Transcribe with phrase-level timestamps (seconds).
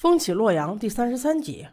[0.00, 1.66] 风起洛阳第三十三集，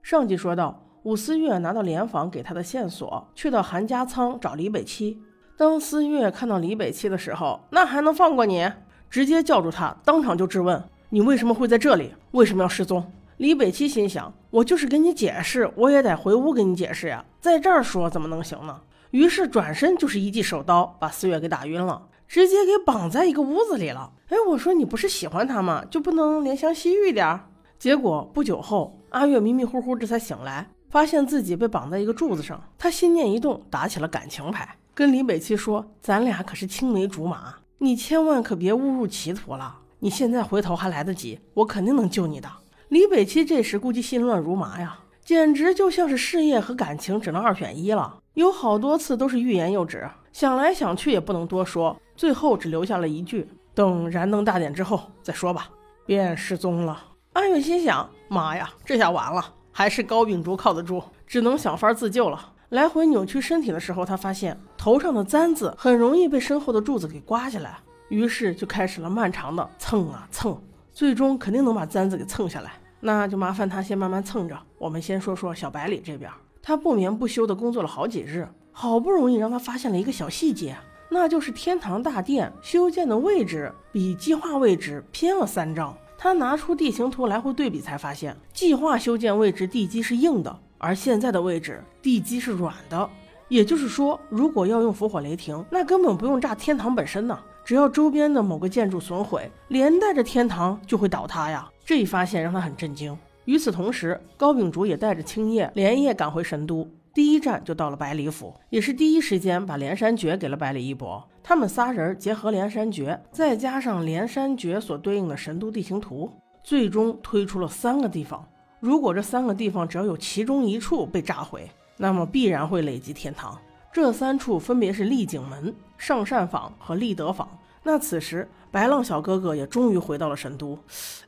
[0.00, 5.20] 上集说到，武思月拿到联防给他的线索，去到韩家仓找李北七。
[5.56, 8.70] 当思月看到李北七的时候，那还能放过你？
[9.10, 12.14] 直接叫住他，当场就质问：“你为什么会在这里？
[12.30, 24.12] 为什么要失踪？”李北七心想：“我就是跟你解释，我也得回屋跟你解释呀，在这儿说怎么能行呢？”于是转身就是一记手刀，把思月给打晕了，直接给绑在一个屋子里了。
[24.28, 25.84] 哎，我说你不是喜欢他吗？
[25.90, 27.48] 就不能怜香惜玉点儿？
[27.84, 32.58] 结果不久后，阿月迷迷糊糊这才醒来，发现自己被绑在一个柱子上。
[32.78, 39.80] 他心念一动，打起了感情牌，跟李北七说：“咱俩可是青梅竹马，你千万可别误入歧途了。
[39.98, 42.48] 你现在回头还来得及，我肯定能救你的。”
[42.88, 48.16] 李北七这时估计心乱如麻呀，简直就像是事业和感情只能二选一了。
[48.32, 55.68] 有好多次都是欲言又止，想来想去也不能多说，最后只留下了一句：“等燃灯大典之后再说吧。”
[56.06, 56.98] 便失踪了。
[57.34, 59.44] 阿月心想：“妈呀，这下完了！
[59.72, 67.76] 还是高秉烛靠得住，只能想法自救了。”来回扭曲身体的时候，他发现头上的簪子很容易被身后的柱子给刮下来，
[68.08, 70.56] 于是就开始了漫长的蹭啊蹭，
[70.92, 72.70] 最终肯定能把簪子给蹭下来。
[73.00, 74.56] 那就麻烦他先慢慢蹭着。
[74.78, 76.30] 我们先说说小白里这边，
[76.62, 80.76] 他不眠不休的工作了好几日，好不容易让他发现了一个小细节，
[81.10, 85.96] 那就是天堂大殿修建的位置比计划位置偏了三丈。
[86.16, 93.08] 他拿出地形图来回对比，才发现计划修建位置地基是硬的，而现在的位置地基是软的。
[93.48, 101.68] 也就是说，如果要用伏火雷霆，那根本不用炸天堂本身呢，只要周边的某个建筑损毁，连带着天堂就会倒塌呀。
[101.84, 103.16] 这一发现让他很震惊。
[103.44, 106.88] 与此同时，高秉烛也带着青叶连夜赶回神都。
[107.14, 111.22] 第一站就到了百里府，也是第一时间把连山诀给了百里一博。
[111.44, 116.28] 他们仨人结合连山诀，再加上连山诀所对应的神都地形图，
[116.64, 118.44] 最终推出了三个地方。
[118.80, 123.56] 如果这三个地方只要有其中一处被炸毁，那么必然会累积天堂。
[123.92, 127.48] 这三处分别是丽景门、上善坊和立德坊。
[127.84, 130.76] 那此时白浪小哥哥也终于回到了神都。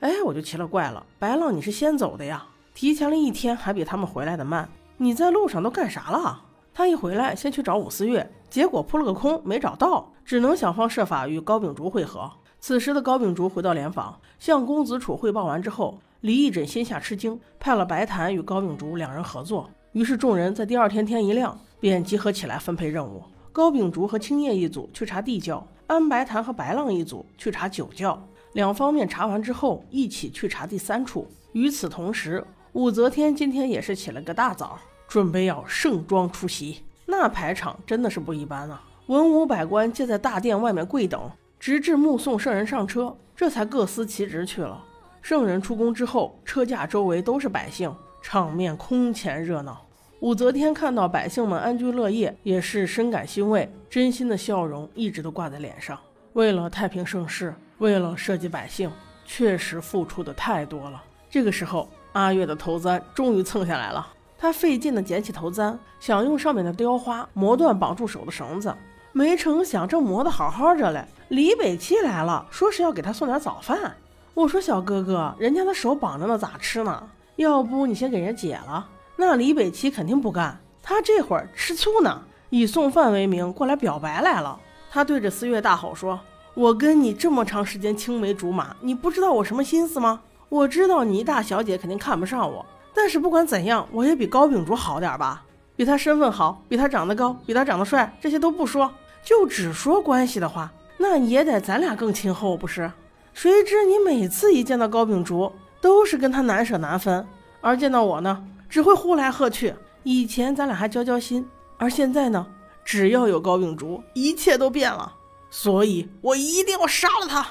[0.00, 2.44] 哎，我就奇了怪了，白浪你是先走的呀，
[2.74, 4.68] 提前了一天，还比他们回来的慢。
[4.98, 6.44] 你在路上都干啥了？
[6.72, 12.30] 他一回来，先去找武思月，结果扑了个空，没找到，只能想方设法与高秉烛会合。
[12.60, 19.68] 此时的高秉烛回到联访，向公子楚汇报完之后，李义诊心下吃惊，派了白檀与高秉烛两人合作。
[19.92, 23.22] 于是众人在第二天天一亮，便集合起来分配任务。
[23.52, 28.18] 高秉烛和青叶一组去查地窖，安白檀和白浪一组去查酒窖。
[28.54, 31.26] 两方面查完之后，一起去查第三处。
[31.52, 32.44] 与此同时，
[32.76, 34.78] 武则天今天也是起了个大早，
[35.08, 36.84] 准备要盛装出席。
[37.06, 38.84] 那排场真的是不一般啊！
[39.06, 44.84] 文武百官皆在大殿外面跪等，直至目送圣人上车，这才各司其职去了。
[45.22, 49.80] 圣人出宫之后，车驾周围都是百姓，场面空前热闹。
[50.20, 55.98] 武则天看到百姓们安居乐业，也是深感欣慰，真心的笑容一直都挂在脸上。
[56.34, 58.92] 为了太平盛世，为了社稷百姓，
[59.24, 61.02] 确实付出的太多了。
[61.30, 61.88] 这个时候。
[62.16, 64.06] 阿月的头簪终于蹭下来了，
[64.38, 68.74] 他费劲地捡起头簪，想用上面的雕花磨断绑住手的绳子，
[69.12, 73.94] 没成想正磨得好好的嘞，李北七来了，说是要给他送点早饭。
[74.32, 77.06] 我说小哥哥，人家的手绑着呢，咋吃呢？
[77.36, 78.88] 要不你先给人解了？
[79.16, 84.58] 那李北七肯定不干，他这会儿吃醋呢，以送饭为名过来表白来了。
[84.90, 86.18] 他对着思月大吼说
[86.54, 92.64] ：“我跟你这么长时间青梅竹马，你不知道我什么心思吗？”我知道你大小姐肯定看不上我，
[92.94, 95.42] 但是不管怎样，我也比高秉烛好点吧？
[95.74, 98.90] 比他身份好，比他长得高，比他长得帅，这些都不说，
[99.22, 102.90] 就只说关系的话，那也得咱俩更亲厚不是？
[103.34, 107.26] 谁知你每次一见到高秉烛，都是跟他难舍难分，
[107.60, 109.74] 而见到我呢，只会呼来喝去。
[110.04, 111.46] 以前咱俩还交交心，
[111.76, 112.46] 而现在呢，
[112.84, 115.12] 只要有高秉烛，一切都变了。
[115.50, 117.46] 所以我一定要杀了他。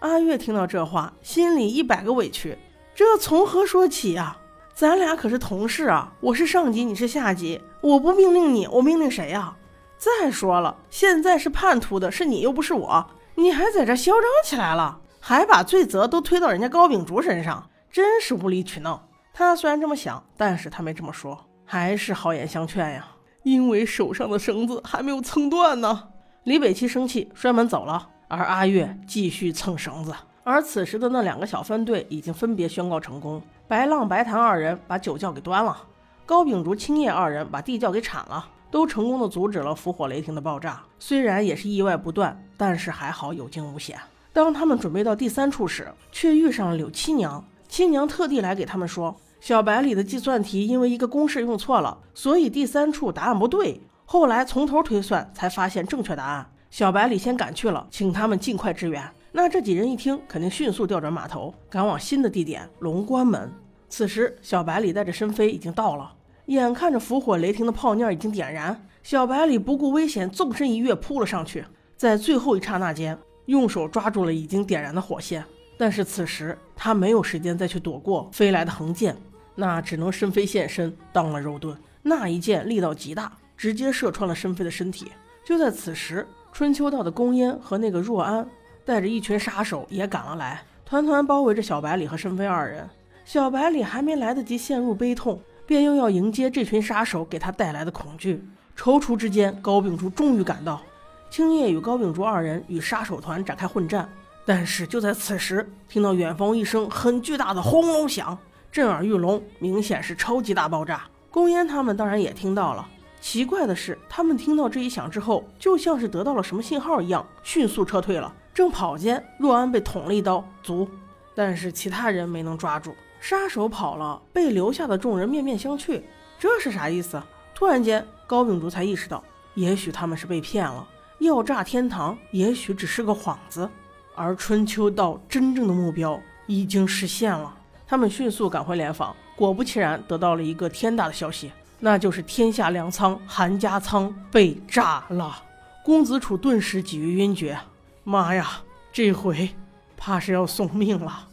[0.00, 2.56] 阿月听到这话，心里一百个委屈。
[2.94, 4.38] 这从何说起呀？
[4.74, 6.10] 咱俩可是同事啊！
[6.20, 9.54] 我是上级，你是下级，我不命令你，我命令谁呀？
[9.98, 19.06] 再说了，现在是叛徒的是你，又不是我，你还在这嚣张起来了，还把罪责都推到人家高秉烛身上，真是无理取闹。
[19.34, 23.06] 他虽然这么想，但是他没这么说，还是好言相劝呀。
[23.42, 26.08] 因为手上的绳子还没有蹭断呢。
[26.44, 28.08] 李北七生气，摔门走了。
[28.30, 33.42] 而阿月继续蹭绳子，而此时的那两个小分队已经分别宣告成功。
[33.66, 35.76] 白浪、白檀二人把酒窖给端了，
[36.24, 40.80] 高秉烛、青叶二人把地窖给铲了，都成功的阻止了伏火雷霆的爆炸。
[41.00, 43.98] 虽然也是意外不断，但是还好有惊无险。
[44.32, 47.44] 当他们准备到第三处时，却遇上了柳七娘。
[47.68, 53.80] 七娘特地来给他们说，小白里的计算题因为一个公式用错了，所以第三处答案不对。
[54.04, 56.48] 后来从头推算，才发现正确答案。
[56.70, 59.02] 小白里先赶去了，请他们尽快支援。
[59.32, 63.52] 那这几人一听，肯定迅速调转马头，赶往新的地点龙关门。
[63.88, 66.12] 此时，小白里带着申飞已经到了，
[66.46, 71.64] 眼看着伏火雷霆的炮念已经点燃，小白里不顾危险，纵身一跃扑了上去，
[71.96, 75.44] 在最后一刹那间，用手抓住了已经点燃的火线。
[75.76, 79.16] 但是此时他没有时间再去躲过飞来的横剑，
[79.56, 81.76] 那只能申飞现身当了肉盾。
[82.02, 85.10] 那一剑力道极大，直接射穿了申飞的身体。
[85.44, 88.46] 就在此时，春秋道的宫烟和那个若安。
[88.82, 92.88] 带着一群杀手也赶了来，团团包围着小白里和申飞二人。
[93.24, 98.42] 小白里还没来得及陷入悲痛，便又要迎接这群杀手给他带来的恐惧。
[98.76, 100.80] 踌躇之间，高秉烛终于赶到，
[101.28, 104.08] 青叶与高秉烛二人与杀手团展开混战。
[104.44, 108.36] 但是就在此时，听到远方一声很巨大的轰隆响，
[108.72, 111.02] 震耳欲聋，明显是超级大爆炸。
[111.30, 112.88] 宫烟他们当然也听到了。
[113.20, 118.34] 奇怪的是，他们听到这一响之后，就像是得到了什么信号一样，迅速撤退了。
[118.54, 120.88] 正跑间，若安被捅了一刀，足，
[121.34, 122.94] 但是其他人没能抓住。
[123.20, 126.02] 杀手跑了，被留下的众人面面相觑，
[126.38, 127.22] 这是啥意思？
[127.54, 129.22] 突然间，高秉烛才意识到，
[129.54, 130.88] 也许他们是被骗了，
[131.18, 133.68] 要炸天堂，也许只是个幌子，
[134.14, 137.54] 而春秋道真正的目标已经实现了。
[137.86, 145.42] 他们迅速赶回联防，果不其然，得到了一个天大的消息，那就是天下粮仓韩家仓被炸了。
[145.82, 147.58] 公子楚顿时几欲晕厥。
[148.04, 148.60] 妈呀，
[148.92, 149.50] 这回
[149.96, 151.28] 怕是要送命了。